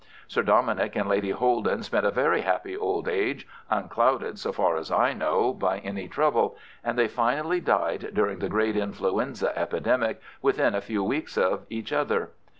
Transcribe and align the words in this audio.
Sir 0.27 0.41
Dominick 0.41 0.95
and 0.95 1.07
Lady 1.07 1.29
Holden 1.29 1.83
spent 1.83 2.07
a 2.07 2.09
very 2.09 2.41
happy 2.41 2.75
old 2.75 3.07
age, 3.07 3.47
unclouded, 3.69 4.39
so 4.39 4.51
far 4.51 4.75
as 4.75 4.89
I 4.89 5.13
know, 5.13 5.53
by 5.53 5.77
any 5.77 6.07
trouble, 6.07 6.57
and 6.83 6.97
they 6.97 7.07
finally 7.07 7.59
died 7.59 8.09
during 8.15 8.39
the 8.39 8.49
great 8.49 8.75
influenza 8.75 9.55
epidemic 9.55 10.19
within 10.41 10.73
a 10.73 10.81
few 10.81 11.03
weeks 11.03 11.37
of 11.37 11.67
each 11.69 11.93
other. 11.93 12.31